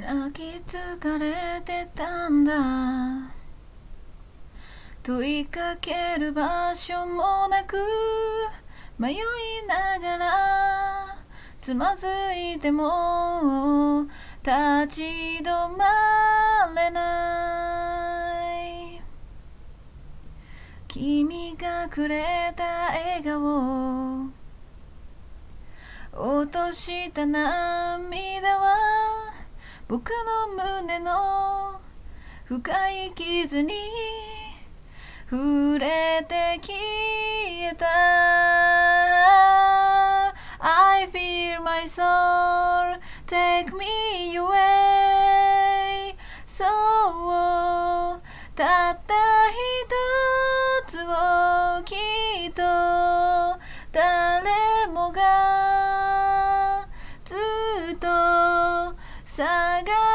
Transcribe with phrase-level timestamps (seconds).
[0.00, 2.54] 泣き疲れてたんだ。
[5.02, 7.76] 問いかける場所もなく
[8.98, 9.16] 迷い
[9.68, 11.16] ながら
[11.60, 14.06] つまずいても
[14.42, 14.52] 立
[14.88, 15.02] ち
[15.42, 15.84] 止ま
[16.74, 18.54] れな
[18.96, 19.02] い。
[20.88, 24.30] 君がくれた笑顔。
[26.12, 28.29] 落とした涙
[29.90, 31.80] 僕の胸の
[32.44, 33.74] 深い傷に
[35.28, 36.78] 触れて消
[37.72, 37.86] えた
[40.60, 46.14] I feel my soul take me away
[46.46, 46.64] そ
[48.14, 48.20] う
[48.54, 49.29] たった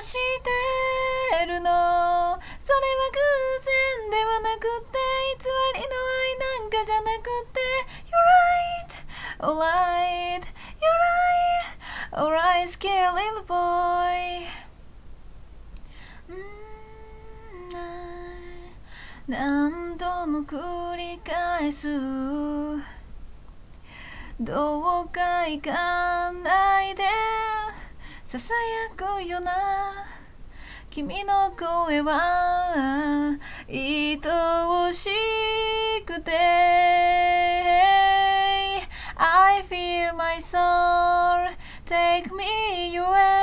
[0.00, 2.40] してるのそれは
[3.12, 3.18] 偶
[3.64, 4.98] 然ではなくて
[5.38, 5.44] 偽
[5.74, 7.60] りの愛なんかじゃなくて
[8.06, 8.92] You're right,
[9.40, 10.44] alright,
[10.80, 11.00] you're
[12.12, 14.46] right, alright, scared little boy
[16.28, 16.40] ん
[19.28, 21.88] 何度も繰り返す
[24.38, 26.65] どうか行かない
[28.38, 29.50] ささやくよな
[30.90, 34.20] 君の声は愛
[34.68, 35.08] おし
[36.04, 36.32] くて
[39.16, 41.48] I feel my soul
[41.86, 43.35] take me away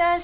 [0.00, 0.16] 確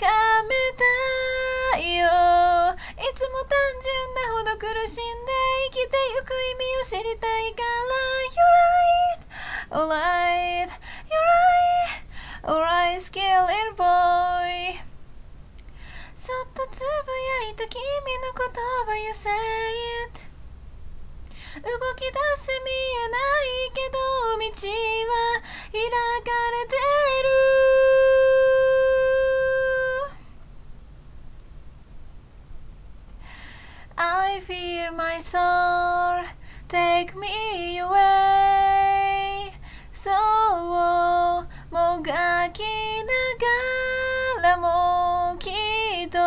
[0.00, 0.08] か
[0.48, 3.52] めたいよいつも単
[3.84, 5.30] 純なほど苦しんで
[5.68, 8.00] 生きてゆく意味を知りたいから
[8.32, 8.56] You're
[8.88, 10.72] right, alright,
[11.04, 14.80] you're right, alright, scared little boy
[16.14, 16.84] そっとつぶ
[17.44, 18.48] やいた君の言
[18.86, 19.28] 葉 You say
[20.08, 20.30] it
[21.60, 24.09] 動き出せ見えないけど
[34.40, 36.24] I feel my soul.
[36.66, 39.52] Take me away.
[39.92, 40.14] そう
[41.70, 42.62] もがき
[43.04, 43.12] な
[44.40, 46.18] がらもきっと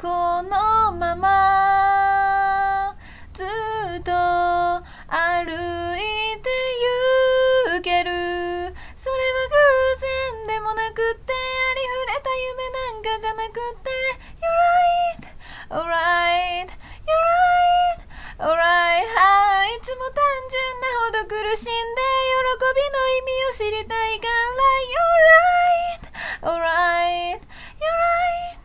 [0.00, 2.96] このまま
[3.34, 3.46] ずっ
[4.02, 5.52] と歩
[5.92, 6.00] い
[6.40, 6.48] て
[7.76, 8.10] 行ける
[8.96, 9.60] それは偶
[10.46, 13.87] 然でもなくってありふれた夢なんかじゃなくて
[22.67, 24.33] の意味を知りたいから
[24.93, 26.03] You're right,
[26.43, 27.41] alright,
[27.79, 28.59] you're right,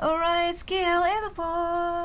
[0.00, 1.99] alright, scared little boy